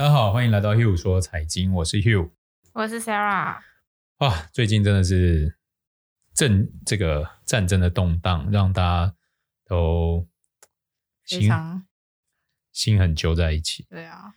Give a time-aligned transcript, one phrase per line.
[0.00, 2.30] 大家好，欢迎来到 Hugh 说财经，我是 Hugh，
[2.72, 3.58] 我是 Sarah。
[4.20, 5.58] 哇，最近真的是
[6.32, 9.14] 战这个战争的动荡，让大家
[9.66, 10.26] 都
[11.26, 11.86] 心常
[12.72, 13.84] 心很揪在一起。
[13.90, 14.32] 对啊，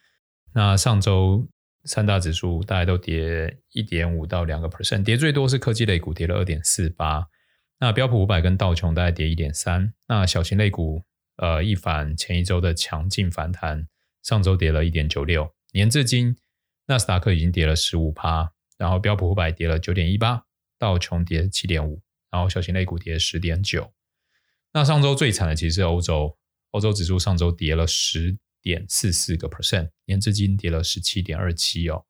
[0.54, 1.48] 那上周
[1.86, 7.30] 三大指数大概都跌一点五到两个 percent，跌最多是科技类股跌了二点四八，
[7.80, 11.06] 那标普五百跟道琼大概跌一点三，那小型类股
[11.38, 13.88] 呃一反前一周的强劲反弹。
[14.24, 16.38] 上周跌了一点九六，年至今，
[16.88, 20.46] 纳斯达克已经跌了十五趴，然后标普五百跌了九点一八，
[20.80, 23.92] 道琼跌七点五，然后小型类股跌十点九。
[24.72, 26.38] 那上周最惨的其实是欧洲，
[26.72, 32.06] 欧洲指数上周跌了十点四四个 percent，年至今跌了十七点二七哦，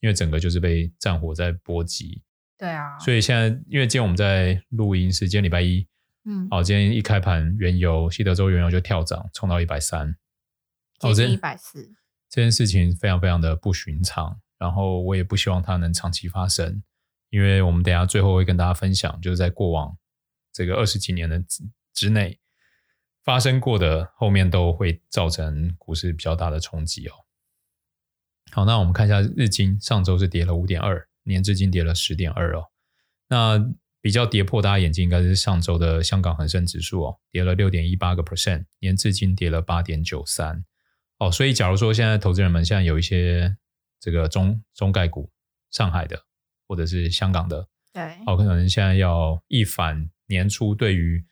[0.00, 2.22] 因为整个就是被战火在波及。
[2.56, 5.86] 对啊，所以现在因为今天我们在录音时间礼拜一，
[6.24, 10.16] 嗯，好，今天一开盘原油西德州原油就跳涨，冲到一百三。
[10.98, 11.94] 接近一百四，
[12.28, 16.82] 这件事情非常非常的不寻常，然后我也不希望它能长期发生，
[17.30, 19.96] 因为我们等下最后会跟大家分享，就是在过往
[20.52, 21.62] 这个二十几年的之
[21.94, 22.40] 之内
[23.22, 27.12] 发生过的，后面都会造成股市比较大的冲击哦。
[28.50, 32.64] 好，那我们看一下日经，上周是跌了五点二，年至今跌了十点二哦。
[33.28, 40.64] 那比较跌破大家眼睛，应该是上周的香港恒生指数哦，跌了六点一八个 percent，年至今跌了八点九三。
[41.18, 43.56] 哦，所以假如说现在投资人们现在有一些
[44.00, 45.30] 这个中中概股，
[45.70, 46.22] 上海的
[46.66, 51.24] 或者是香港的，对，哦，可能现在要一反年初对于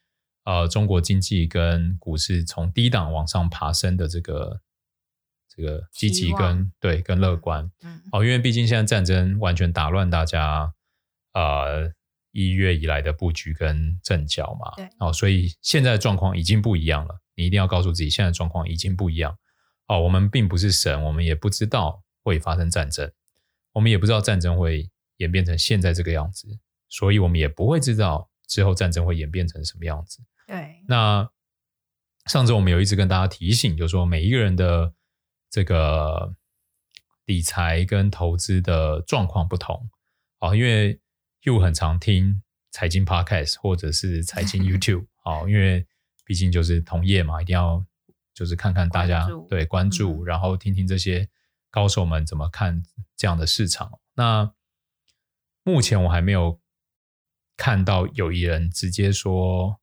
[0.45, 4.61] 呃中国经济跟股市从低档往上爬升的这个
[5.49, 10.73] 这个积极跟对跟乐观，嗯，哦，因为毕竟现在战争完全打乱大家
[11.33, 11.93] 呃
[12.33, 19.39] 一月以来的布局跟阵脚嘛，对，哦，所以现在的状况已经不一样了，你一定要告诉自己，现在状况已经不一样。
[19.89, 23.13] 哦，我们并不是神，我们也不知道会发生战争，
[23.73, 30.25] 我们也不知道战争会演变成现在这个样子，所以我们也不会知道之后战争会演变成什么样子。
[30.47, 30.83] 对。
[30.89, 31.31] 那
[32.25, 34.93] 上周我们有一直跟大家提醒，就是说每一个人的
[35.49, 36.35] 这个
[37.27, 39.89] 理财跟投资的状况不同。
[40.41, 41.01] 啊，因为
[41.43, 42.43] Hugh 很常听
[42.73, 45.87] 财经 Podcast 或者是财经 YouTube，好，因为
[46.25, 47.87] 毕竟就是同业嘛，一定要。
[48.37, 51.27] 就是看看大家关对关注，然后听听这些
[51.71, 52.83] 高手们怎么看
[53.17, 53.89] 这样的市场。
[53.89, 54.53] 嗯、那
[55.65, 56.61] 目前我还没有
[57.57, 59.81] 看到有一人直接说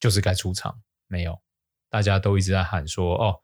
[0.00, 1.40] 就是该出场，没有。
[1.88, 3.40] 大家都一直在喊说哦，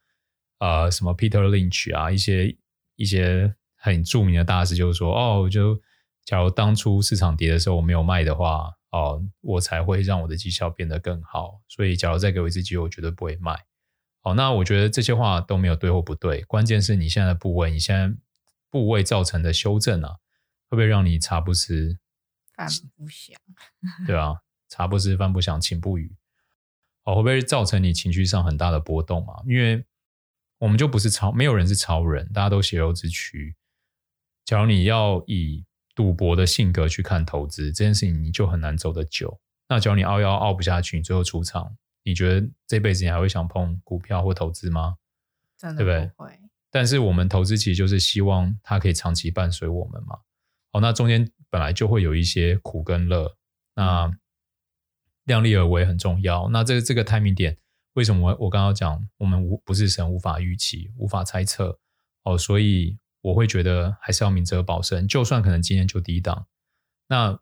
[0.58, 2.58] 呃，什么 Peter Lynch 啊，一些
[2.96, 5.80] 一些很著名的大师，就是说哦，就
[6.24, 11.60] 假如当初市场跌的时候我没有卖的话，哦，我才会让我的绩效变得更好。
[11.68, 13.64] 所以，假如再给我一次机会，我绝对不会卖。
[14.24, 18.16] 好，那我觉得这些话都没有对或不对，关键是你现在的部位，你现在
[18.70, 20.10] 部位造成的修正啊，
[20.68, 21.98] 会不会让你茶不思
[22.54, 23.36] 饭不想？
[24.06, 24.36] 对啊，
[24.68, 26.14] 茶不思饭不想寝不语。
[27.02, 29.42] 哦，会不会造成你情绪上很大的波动嘛？
[29.44, 29.84] 因为
[30.58, 33.56] 我们就不是超，没有人是超人，大家都血肉之躯。
[34.44, 35.64] 假如你要以
[35.96, 39.40] 赌博的性格去看投资这件事情，你就很难走得久。
[39.68, 41.76] 那假如你熬腰熬不下去，你最后出场。
[42.04, 44.96] 你觉得这辈子你还会想碰股票或投资吗？
[45.56, 45.96] 真的不会。
[45.96, 46.40] 对不对？
[46.70, 50.18] 但是我们投资其实就是希望它可以长期伴随我们嘛。
[50.72, 53.36] 哦，那中间本来就会有一些苦跟乐，
[53.74, 54.10] 那
[55.24, 56.48] 量力而为很重要。
[56.48, 57.58] 那这个这个 timing 点，
[57.92, 61.78] 为什么我我刚刚讲我们无不是神，无法预期，无法猜测
[62.24, 66.46] 哦，所以我会觉得还是要明哲保身，就算可能今天就低档，
[67.08, 67.38] 那。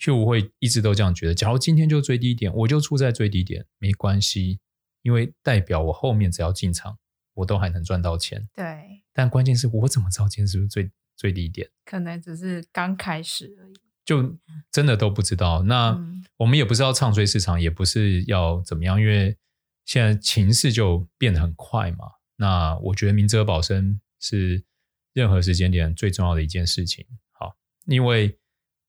[0.00, 4.58] 就我会一直都这样觉得，假如今天就最低点，我就处在最低点，没关系，
[5.02, 6.96] 因为代表我后面只要进场，
[7.34, 8.48] 我都还能赚到钱。
[8.54, 11.68] 对，但关键是我怎么知道今天是不是最最低点？
[11.84, 14.38] 可能只是刚开始而已，就
[14.72, 15.62] 真的都不知道。
[15.64, 15.94] 那
[16.38, 19.36] 我们也不是要唱衰市场，也不是要怎么样，因为
[19.84, 22.06] 现在情势就变得很快嘛。
[22.36, 24.64] 那我觉得明哲保身是
[25.12, 27.04] 任何时间点最重要的一件事情。
[27.32, 27.54] 好，
[27.84, 28.38] 因为。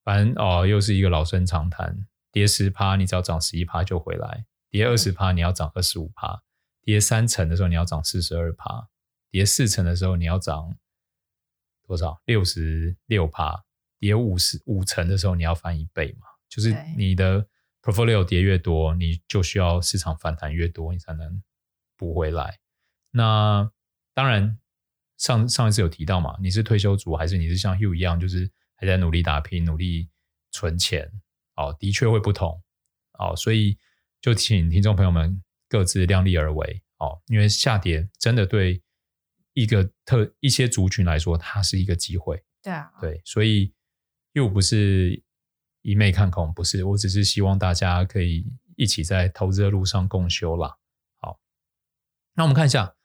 [0.03, 6.41] 反正哦，又是一个老生常谈，跌十趴，你只要涨十一趴就回来；跌二十趴，你要涨二十五趴；
[6.81, 8.87] 跌三成的时候，你要涨四十二趴；
[9.29, 10.75] 跌四成的时候，你要涨
[11.85, 12.19] 多少？
[12.25, 13.63] 六十六趴；
[13.99, 16.25] 跌五十五成的时候，你要翻一倍嘛？
[16.49, 17.47] 就是你的
[17.83, 21.43] portfolio 跌越多，你就需要市场反弹越多，你才能
[21.95, 22.57] 补回来。
[23.11, 23.71] 那
[24.15, 24.57] 当然，
[25.17, 28.51] 上上一次有提到嘛，你是退休族还是你是像 Hugh 一样，就是。
[28.81, 30.09] 还在努力打拼，努力
[30.49, 31.07] 存钱，
[31.55, 32.59] 哦，的确会不同，
[33.19, 33.77] 哦，所以
[34.19, 35.39] 就请听众朋友们
[35.69, 38.81] 各自量力而为，哦，因为下跌真的对
[39.53, 42.43] 一个特一些族群来说，它是一个机会。
[42.63, 43.71] 对啊，对，所以
[44.31, 45.23] 又不是
[45.83, 50.75] 一昧看空，不是，我只是希望大家可以一起在投资的路上共修啦。
[51.19, 51.39] 好，
[52.33, 52.95] 那我们看一下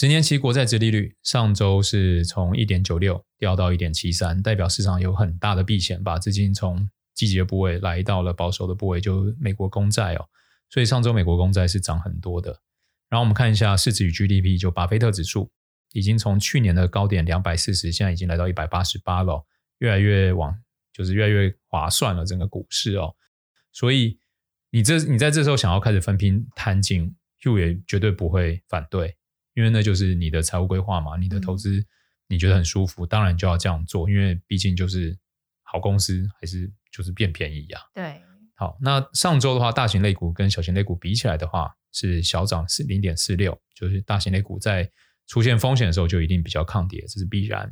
[0.00, 10.24] 十年期国债殖利率，上周是从一点九六掉到一点七三，代表市场有很大的避险，把资金从积极的部位来到了保守的部位，就美国公债哦。
[10.70, 12.60] 所以上周美国公债是涨很多的。
[13.08, 15.50] 然后我们看一下市值与 GDP，就巴菲特指数。
[15.92, 19.44] 已经从去年的高点两百四十，现在已经来到一百八十八了，
[19.78, 20.56] 越来越往
[20.92, 23.16] 就是越来越划算了整个股市哦。
[23.72, 24.16] 所以
[24.70, 27.12] 你这你在这时候想要开始分批摊进
[27.42, 29.16] ，Hugh 也绝对不会反对，
[29.58, 31.84] 因为那就是你的财务规划嘛，你的投资
[32.28, 35.18] 你觉得很舒服，当然就要这样做，因为毕竟就是
[35.64, 37.90] 好公司还是就是变便宜呀、啊。
[37.92, 38.22] 对，
[38.54, 44.88] 好，那上周的话，大型类股跟小型类股比起来的话，是小涨是零点四六，就是大型类股在。
[45.30, 47.70] 出现风险的时候就一定比较抗跌，这是必然。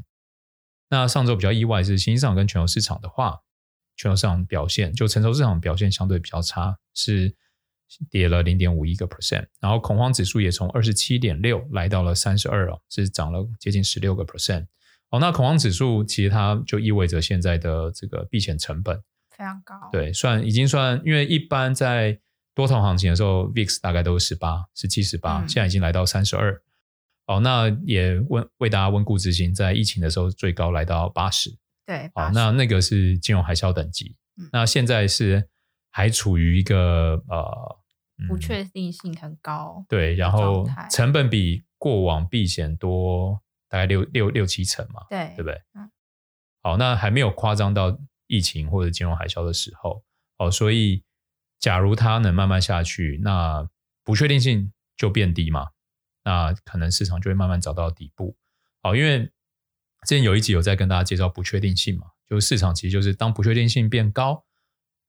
[0.90, 3.38] 那上周比较意外是新兴市场跟全球市场的话，
[3.96, 7.34] 全球市场表现就成熟市场表现相对比较差，是
[8.10, 9.46] 跌了零点五一个 percent。
[9.60, 14.66] 然后恐慌指数也从二十七点六来到了三十二哦，是涨了接近十六个 percent。
[15.10, 18.96] 哦，那恐慌指数其实它就意味着现在的这个避险成本
[19.30, 19.74] 非常高。
[19.92, 22.18] 对，算已经算，因为一般在
[22.54, 26.60] 多头行情的时候，VIX 大概都是十八、十七、十八，现在已经来到三十二。
[27.26, 31.50] 哦，那也温为大家温故知新，在疫情的时候最高来到八十，
[31.84, 35.48] 对，哦，那那个是金融海啸等级，嗯，那现在是
[35.96, 37.78] 还处于一个呃
[38.28, 45.54] 不确定性很高，对，然后成本比过往避险多大概六六六七成嘛，对，对不对？
[45.72, 45.90] 嗯，
[46.62, 50.04] 好，那还没有夸张到疫情或者金融海啸的时候，
[50.36, 51.02] 哦，所以
[51.58, 53.66] 假如它能慢慢下去，那
[54.04, 55.70] 不确定性就变低嘛。
[56.24, 58.36] 那可能市场就会慢慢找到底部，
[58.82, 59.20] 好，因为
[60.06, 64.44] 之前有一集有在跟大家介绍不确定性嘛，就是市场其实就是当不确定性变高，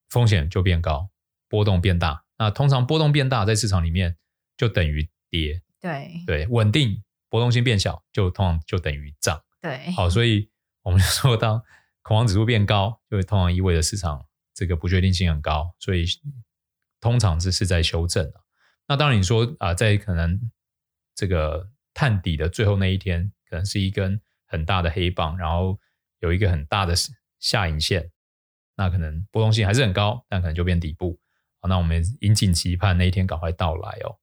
[0.10, 1.10] 风险就变高，
[1.48, 2.24] 波动变大。
[2.38, 4.18] 那通常波动变大，在市场里面
[4.56, 9.92] 就等于跌，对对，稳定波动性变小，就通常就等于涨，对。
[9.92, 10.50] 好，所以
[10.84, 11.62] 我们就说，当
[12.02, 16.06] 恐慌指数变高，就会通常意味着市场这个不确定性很高，所以
[17.00, 18.32] 通常是是在修正。
[18.88, 20.52] 那当然你说啊，在可能。
[21.20, 25.80] 这个探底的最后那一天，可能是一根很大的黑棒，然后
[26.20, 26.94] 有一个很大的
[27.40, 28.12] 下影线，
[28.78, 31.20] 那可能波动性还是很高，但可能就变底部。
[31.60, 34.20] 好，那我们引颈期盼那一天赶快到来哦。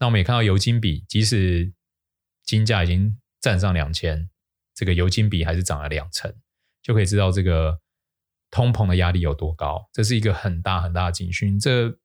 [0.00, 1.72] 那我们也看到油金比，即使
[2.42, 4.28] 金价已经站上两千，
[4.74, 6.34] 这个油金比还是涨了两成，
[6.82, 7.80] 就可以知道这个
[8.50, 9.88] 通膨的压力有多高。
[9.92, 11.98] 这是一个很大很大的警讯，这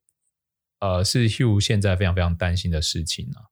[0.79, 3.47] 呃是 Hugh 现在非常非常担心的事情啊。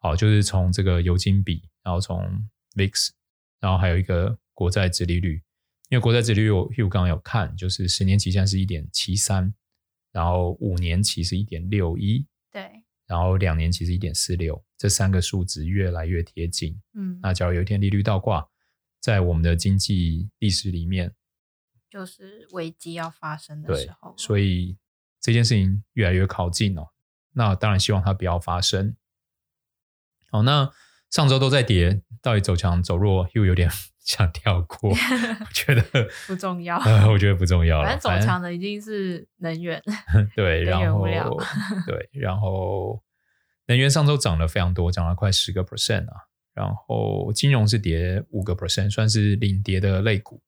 [0.00, 3.10] 好，就是从这个油金比，然后从 VIX，
[3.60, 5.42] 然后还有一个国债殖利率，
[5.88, 9.54] 因为国债殖利率我 Hugh 刚刚有看，就是十年期现在是一点七三，
[10.12, 16.78] 然后五年期是一点六一，对，然后两年期是一点四六，这三个数值越来越贴近。
[16.92, 18.46] 嗯，那假如有一天利率倒挂，
[19.00, 21.14] 在我们的经济历史里面，
[21.88, 24.76] 就是危机要发生的时候，所以
[25.20, 26.88] 这件事情越来越靠近哦。
[27.32, 28.94] 那当然希望它不要发生。
[30.30, 30.70] 好，那
[31.10, 33.70] 上周都在跌，到底走强走弱又有点
[34.04, 35.82] 想跳过， 我觉得
[36.26, 36.78] 不重要。
[36.78, 37.84] 呃，我觉得不重要了。
[37.88, 39.82] 反正走强的一定是能源，
[40.34, 41.06] 对，然后
[41.86, 43.02] 对，然后
[43.66, 46.28] 能源上周涨了非常多，涨了快十个 percent 啊。
[46.54, 50.42] 然后金融是跌五个 percent，算是领跌的类股。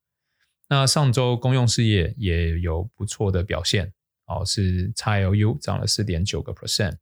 [0.67, 3.93] 那上周公用事业也有不错的表现，
[4.25, 6.97] 哦，是 XLU 涨了四点九个 percent。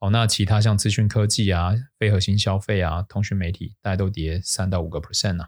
[0.00, 5.44] 哦，那其他像资讯科技啊、非核心消费啊、通讯媒体，大家都跌三到五个 percent 呢。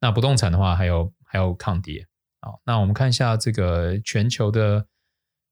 [0.00, 2.06] 那不动产的话，还有还有抗跌。
[2.40, 4.86] 好，那我们看一下这个全球的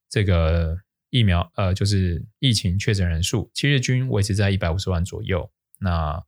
[0.08, 0.76] 这个
[1.10, 5.48] 疫苗，呃，就是疫情确诊人数，七日均维持在一百五十万左右。
[5.78, 6.20] 那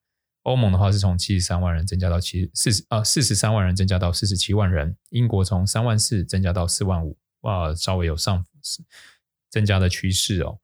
[0.42, 4.97] 欧盟的话是从七十三万人增加到七四十啊四十三万人增加到四十七万人。
[5.09, 8.45] 英国从三万四增加到四万五，哇，稍微有上
[9.50, 10.59] 增加的趋势哦。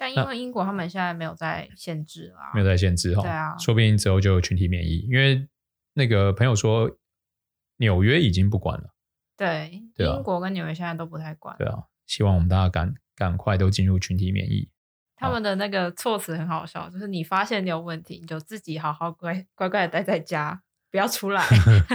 [0.00, 4.98] 但因为英国他们现在没有在限制啊，没有在限制哈，对啊，说不定之后就有群体免疫。
[5.10, 5.48] 因为
[5.94, 6.88] 那个朋友说
[7.78, 8.94] 纽约已经不管了，
[9.36, 14.70] 对，对啊，英国跟纽约现在都不太管，对啊，希望我们大家赶赶快都进入群体免疫。
[15.16, 20.62] 他们的那个措辞很好笑，就是你发现你有问题，你就自己好好乖乖乖的待在家，
[20.92, 21.44] 不要出来，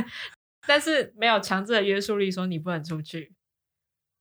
[0.68, 3.34] 但是没有强制的约束力，说你不能出去。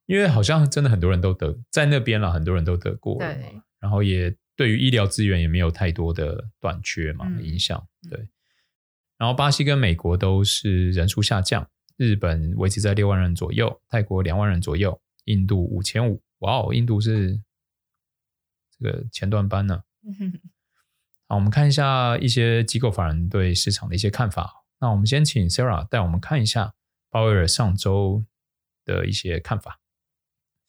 [0.06, 3.34] 因为好像真的很多人都得在那边了，很多人都得过了。
[3.34, 3.60] 对。
[3.82, 7.84] 然后也对于医疗资源也没有太多的短缺嘛，影响。
[8.08, 8.28] 对。
[9.18, 16.22] 然后巴西跟美国都是人数下降，日本维持在六万人左右，泰国两万人左右，印度五千五。
[16.38, 17.40] 哇哦，印度是
[18.78, 19.82] 这个前段班呢。
[21.26, 24.64] 好，我们看一下一些机构法人对市场的一些看法。
[24.80, 26.74] 那我们先请 Sarah 带我们看一下
[27.10, 28.24] 鲍威尔上周
[28.84, 29.78] 的一些看法。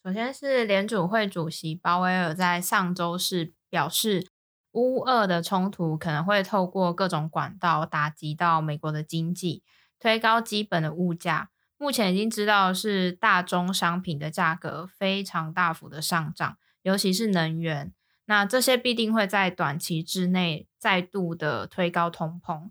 [0.04, 4.28] 首先是联储会主席鲍威尔在上周是表示，
[4.72, 9.62] 乌俄的冲突可能会透过各种管道打击到美国的经济，
[9.98, 11.48] 推高基本的物价。
[11.78, 17.94] 目前已经知道是大宗商品的价格非常大幅的上涨，尤其是能源。
[18.26, 22.68] 那这些必定会在短期之内再度的推高通膨，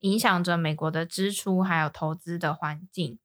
[0.00, 3.18] 影响着美国的支出还有投资的环境。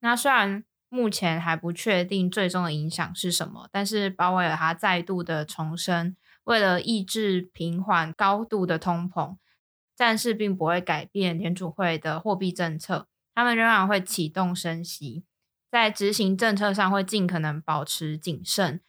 [0.00, 9.38] 那虽然目前还不确定最终的影响是什么，但是鲍威尔他再度的重申，为了抑制平缓高度的通膨，
[9.96, 15.24] 暂时并不会改变联储会的货币政策，他们仍然会启动升息，
[15.70, 18.80] 在执行政策上会尽可能保持谨慎，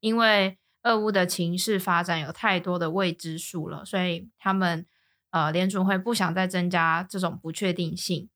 [0.00, 0.56] 因为。
[0.84, 4.84] 俄乌的情势发展有太多的未知数了，所以他们
[5.30, 8.28] 呃联储会不想再增加这种不确定性。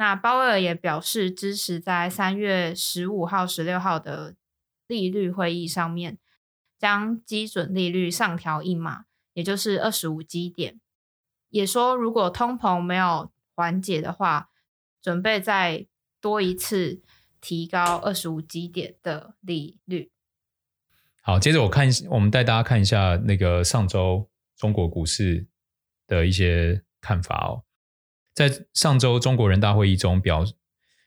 [0.00, 4.36] 那鲍威尔也表示支持在三月十五号、十六号的
[4.86, 6.18] 利率会议上面
[6.78, 10.80] 将基准利率上调一码，也就是二十五基点。
[11.50, 14.50] 也说如果通膨没有缓解的话，
[15.02, 15.88] 准备再
[16.20, 17.02] 多一次
[17.40, 20.12] 提高二十五基点的利率。
[21.22, 25.48] 好，接着我看，我们带大家看一下那个上周中国股市
[26.06, 27.64] 的一些看法哦。
[28.38, 30.44] 在上周中国人大会议中表，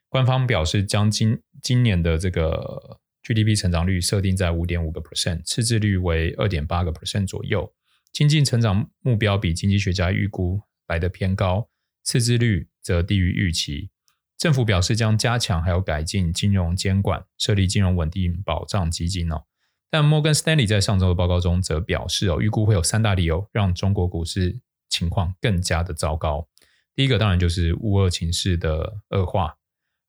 [0.09, 7.73] 官方表示将今今年的这个 GDP 成长率设定在五点五个 percent，赤字率为二点八个 percent 左右。
[8.11, 10.59] 经济成长目标比经济学家预估
[10.89, 11.69] 来得偏高，
[12.03, 13.91] 赤字率则低于预期。
[14.38, 19.45] 政府表示将加强还有改进金融监管，设立金融稳定保障基金哦。
[19.89, 24.59] 但摩根斯丹利在上周的报告中则表示，哦，预估会有三大理由让中国股市
[24.89, 26.50] 情况更加的糟糕。
[26.95, 29.55] 第一个当然就是乌俄情势的恶化，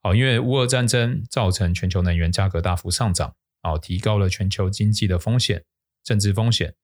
[0.00, 5.64] 好，因为乌俄战争造成全球能源价格大幅上涨，哦，提高了全球经济的风险、
[6.02, 6.74] 政治风险。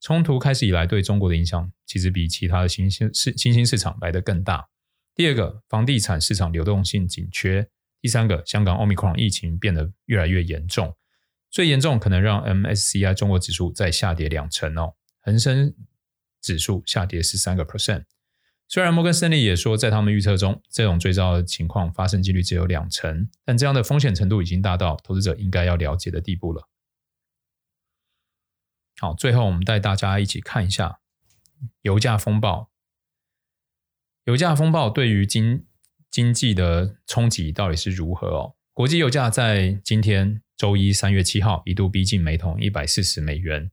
[0.00, 4.68] 冲突开始以来，对中国的影响其实比其他的新兴市新兴市场来得更大。
[5.14, 7.68] 第二个，房地产市场流动性紧缺。
[8.02, 10.94] 第三个，香港奥密克戎疫情变得越来越严重。
[11.50, 15.72] 最严重可能让 MSCI 中国指数再下跌两成哦，恒生
[16.42, 18.04] 指数下跌十三个 percent。
[18.68, 26.68] 虽然摩根斯丹利也说，在他们预测中，这种最糟的情况发生几率只有两成，但这样的风险程度已经大到投资者应该要了解的地步了。
[28.98, 31.00] 好，最后我们带大家一起看一下
[31.82, 32.70] 油价风暴。
[34.24, 35.66] 油价风暴对于经
[36.10, 38.56] 经济的冲击到底是如何哦？
[38.72, 40.40] 国际油价在今天。
[40.56, 43.72] 周一三月七号一度逼近每桶一百四十美元，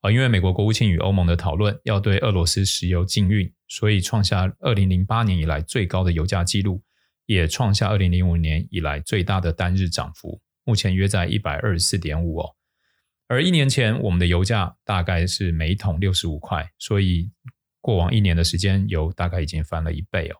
[0.00, 6.82] 啊，因为美国国务卿与欧盟的讨论要对俄罗斯石油禁运，所以创下二零零八年以来最高的油价纪录，
[7.26, 12.54] 也创下二零零五年以来最大的单日涨幅，目前约在一百二十四点五哦。
[13.28, 17.30] 而一年前我们的油价大概是每桶六十五块，所以
[17.80, 20.36] 过往一年的时间，油大概已经翻了一倍哦。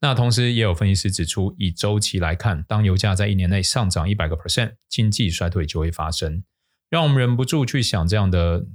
[0.00, 6.44] 那同时也有分析师指出，以周期来看，当油价在一年内上涨一百个 percent，经济衰退就会发生。
[6.90, 8.66] 让我们忍不住去想，这样的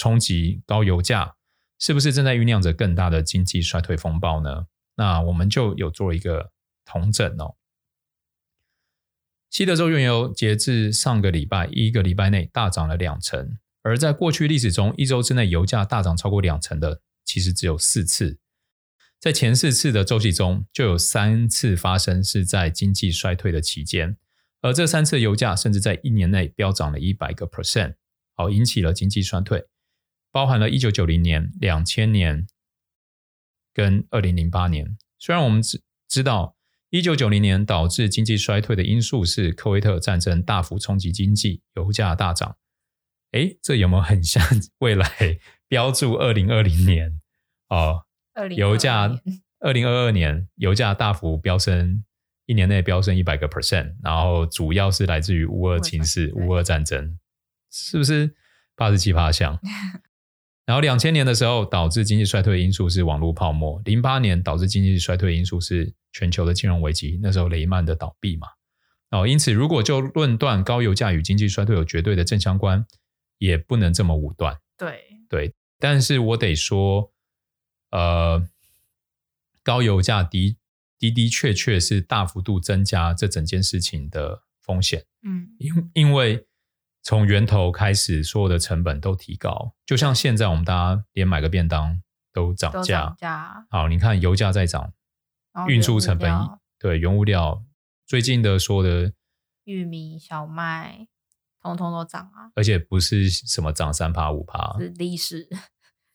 [0.00, 1.34] 冲击高油价，
[1.78, 4.64] 是不是正在酝酿着更大的经济衰退风暴呢？
[4.94, 6.52] 那我们就有做一个
[6.86, 7.56] 统整哦。
[9.50, 18.38] 西德州原油截至上个礼拜一个礼拜内大涨了两成，而在过去历史中，一周之内油价大涨超过两成的，其实只有四次。
[19.18, 24.16] 在前四次的周期中，就有三次发生是在经济衰退的期间，
[24.62, 27.96] 而这三次油价甚至在一年内飙涨了一百个 percent，
[28.34, 29.66] 好，引起了经济衰退，
[30.32, 32.46] 包含了一九九零年、两千年
[33.72, 34.96] 跟二零零八年。
[35.18, 36.56] 虽然我们知知道
[36.90, 42.56] 一九九零年导致经济衰退的因素是科威特战争大幅冲击经济，油价大涨。
[43.32, 44.42] 诶，这有没有很像
[44.78, 47.20] 未来标注二零二零年？
[47.68, 48.06] 哦。
[48.56, 49.20] 油价
[49.58, 52.04] 二零二二年油价大幅飙升，
[52.46, 57.18] 一年内飙升一百个 percent，然后主要是来自于乌俄情势、乌俄战争，
[57.70, 58.34] 是不是
[58.74, 59.60] 八十七趴像？
[60.70, 68.46] 然后两千年的时候导致经济衰退的因素是网络泡沫，零八年导致经济衰退的因素是全球的金融危机，那时候雷曼的倒闭嘛。
[69.10, 72.86] 哦，因此如果就论断高油价与经济衰退有绝对的正相关，
[73.38, 74.56] 也不能这么武断。
[74.78, 77.10] 对对，但是我得说，
[77.90, 78.46] 呃，
[79.64, 80.56] 高油价的
[81.00, 85.04] 的的确确是大幅度增加这整件事情的风险。
[85.24, 86.46] 嗯，因因为
[87.02, 92.02] 从源头开始，所有的成本都提高，就像现在我们大家连买个便当
[92.32, 93.06] 都涨价。
[93.06, 93.66] 涨价。
[93.70, 94.92] 好，你看油价在涨，
[95.66, 96.30] 运输成本
[96.78, 97.64] 对原物料
[98.06, 99.12] 最近的说的
[99.64, 101.06] 玉米、小麦，
[101.62, 102.50] 通通都涨啊！
[102.54, 105.48] 而且不是什么涨三趴五趴，是历史，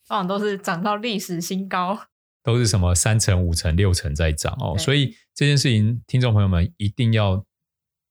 [0.10, 2.08] 往往都是涨到历史新高，
[2.44, 4.78] 都是什么三成、五成、六成在涨哦。
[4.78, 7.46] 所以这件事情，听众朋友们一定要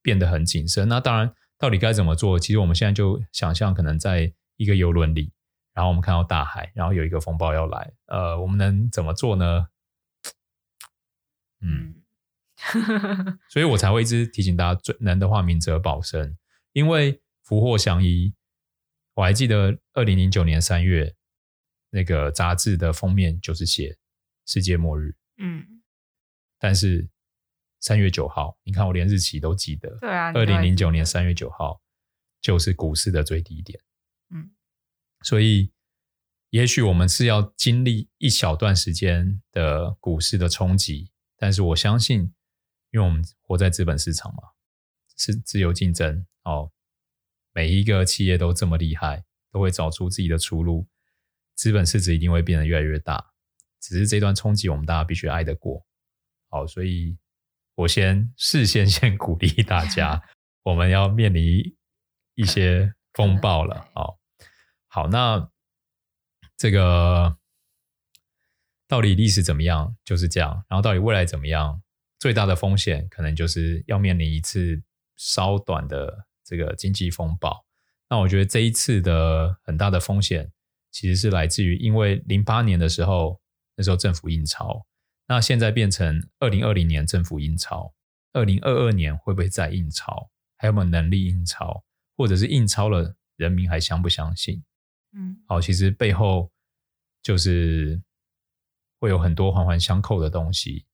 [0.02, 0.88] 变得很谨慎。
[0.88, 2.38] 那当然，到底该怎么做？
[2.38, 5.32] 其实我们现在就想象，可能在一个游轮里，
[5.72, 9.68] 然后我们看到大海，然后有一个风暴要来，呃，我们能怎么做呢？
[11.62, 12.02] 嗯。
[13.48, 16.36] 所以我才会一直提醒大家，最能的话，明哲保身。
[16.72, 18.34] 因为福祸相依，
[19.14, 21.14] 我还记得二零零九年三月
[21.88, 23.96] 那个杂志的封面就是写
[24.44, 25.16] 世界末日。
[25.38, 25.80] 嗯，
[26.58, 27.08] 但是
[27.84, 29.90] 三月九号，你看我连日期都记得。
[30.00, 31.82] 对啊，二零零九年三月九号
[32.40, 33.78] 就是股市的最低点。
[34.30, 34.50] 嗯，
[35.20, 35.70] 所以
[36.48, 42.32] 也许我们是要经历一小段时间的股市的冲击，但是我相信。
[42.90, 44.50] 因为我们活在资本市场嘛，
[45.16, 46.70] 是自由竞争哦。
[47.52, 50.86] 每一个企业都这么厉害，都会找出自己的出路，
[51.56, 53.32] 资本市值一定会变得越来越大。
[53.80, 55.84] 只是这段冲击，我们大家必须挨得过。
[56.48, 57.18] 好，所以
[57.74, 60.22] 我先事先 先鼓励大家，
[60.62, 61.76] 我们要面临
[62.34, 63.88] 一些风暴了。
[63.94, 64.18] 哦，
[64.86, 65.50] 好，那
[66.56, 67.36] 这个
[68.86, 69.96] 到底历史怎么样？
[70.04, 70.64] 就是这样。
[70.68, 71.82] 然后到底未来怎么样？
[72.20, 74.82] 最大的风险可能就是要面临一次
[75.16, 77.64] 稍短的这个经济风暴。
[78.08, 80.50] 那我觉得这一次的很大的风险
[80.90, 83.40] 其实是来自于，因为零八年的时候
[83.76, 84.86] 那时候政府印钞，
[85.26, 87.94] 那现在变成二零二零年政府印钞，
[88.32, 90.30] 二零二二年会不会再印钞？
[90.56, 91.84] 还有没有能力印钞？
[92.16, 94.62] 或者是印钞了，人民还相不相信？
[95.12, 96.50] 嗯，好，其实背后
[97.22, 98.00] 就是
[99.00, 100.86] 会有很多环环相扣的东西。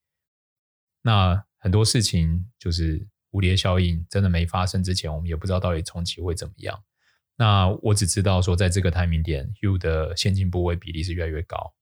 [1.03, 6.83] 那很多事情就是蝴蝶效应，真的没发生之前，我们也不知道到底重启会怎么样。
[7.37, 11.75] 那我只知道说，在这个 timing 点，Hugh 的现金部位比例是越来越高。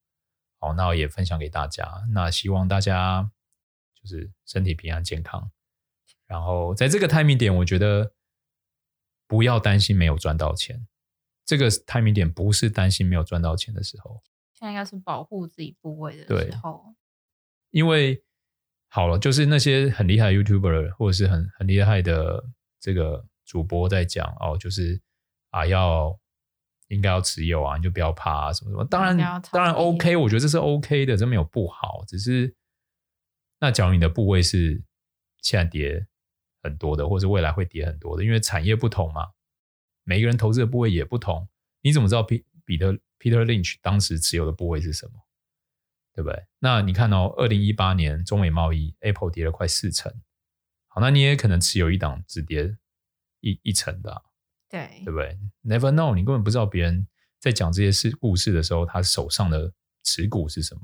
[0.59, 2.05] 好，那我也分享给大家。
[2.13, 3.31] 那希望大家
[3.95, 5.51] 就是身体平安健康。
[6.27, 8.13] 然后在这个 timing 点，我觉得
[9.27, 10.87] 不要担心没有赚到钱。
[11.45, 14.23] 这个 timing 点不是担心没有赚到钱的时候，
[14.55, 16.95] 现在应该是保护自己部位的时候，
[17.71, 18.23] 因为。
[18.91, 22.43] 好了，就是那些很厉害的 YouTuber 或者是很很厉害的
[22.81, 24.99] 这个主播在讲哦，就是
[25.51, 26.19] 啊，要
[26.89, 28.85] 应该要持有啊，你就不要怕啊，什么什么。
[28.85, 29.17] 当然，
[29.53, 32.05] 当然 OK，我觉得这是 OK 的，这没有不好。
[32.07, 32.55] 只是
[33.61, 34.83] 那假如你的部位是
[35.41, 36.07] 现在跌
[36.63, 39.31] 很多的，或者未来会跌很多的，因为产业不同嘛，
[40.05, 41.49] 每个人投资的部位也不同。
[41.83, 45.13] 你怎么知道彼彼得 Peter Lynch 当时持有的部位是什么？
[46.15, 46.47] 对不对？
[46.59, 50.13] 那你看哦，二零一八年中美贸易，Apple 跌了快四成。
[50.89, 52.77] 好，那你也可能持有一档只跌
[53.39, 54.23] 一一成的啊，
[54.69, 57.07] 对，对不对？Never know，你根本不知道别人
[57.41, 59.73] 在讲这些事故事的时候，他手上的
[60.05, 60.83] 持股是什么，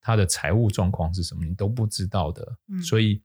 [0.00, 2.58] 他的财务状况是什么，你都不知道的。
[2.68, 3.22] 嗯，所以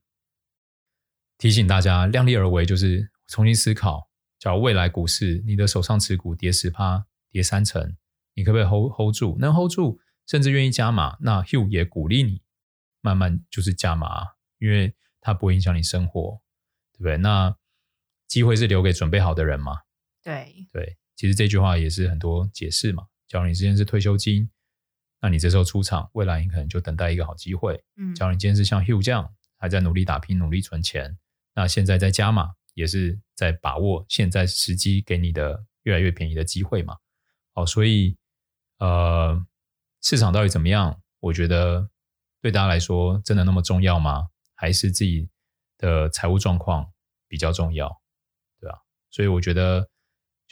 [1.37, 7.95] 提醒大家量力而为，就是重新思考，假如未来股市你的手上持股跌十趴、跌三成，
[8.33, 9.37] 你可不可以 hold hold 住？
[9.39, 9.99] 能 hold 住？
[10.25, 12.41] 甚至愿意加码，那 Hugh 也鼓励你
[13.01, 16.41] 慢慢就是加码，因为它不会影响你生活，
[16.93, 17.17] 对不对？
[17.17, 17.55] 那
[18.27, 19.83] 机会是留给准备好的人嘛？
[20.27, 23.07] 对对，其实这句话也是很多解释嘛。
[23.27, 24.49] 假如你之前是退休金，
[25.21, 27.81] 那你这时候出场，未来你可能就等待一个好机会。
[27.95, 31.17] 嗯，假如你今天是像 Hugh 这样还在努力打拼、努力存钱，
[31.55, 36.97] 那现在在加码，也是在把握现在时机给你的越来越便宜的机会嘛。
[37.53, 38.17] 好，所以
[38.79, 39.45] 呃。
[39.99, 41.01] 市场到底怎么样？
[41.19, 41.89] 我觉得
[42.39, 44.27] 对大家来说真的那么重要吗？
[44.53, 45.27] 还是自己
[45.77, 46.93] 的财务状况
[47.27, 47.89] 比较重要？
[48.61, 48.77] 对吧？
[49.09, 49.89] 所以我觉得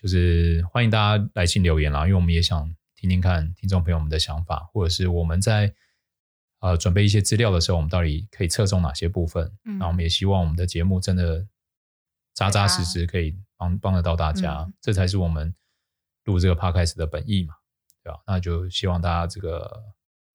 [0.06, 5.74] 就是欢迎大家来信留言啦，因为我们也想听听看听众朋友们的想法，或者是我们在
[6.60, 9.52] 呃准备一些资料的时候，我们到底可以侧重哪些部分？
[9.64, 11.48] 嗯，那我们也希望我们的节目真的
[12.36, 15.52] 扎扎实实可以帮帮得到大家，嗯，这才是我们
[16.26, 17.56] 录这个 podcast 的本意嘛。
[18.04, 18.20] 对吧？
[18.28, 19.84] 那就希望大家这个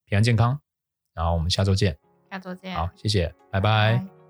[0.03, 0.59] 平安健康，
[1.13, 1.97] 然后我们下周见。
[2.29, 2.75] 下周见。
[2.75, 3.93] 好，谢谢，拜拜。
[3.93, 4.20] 拜拜。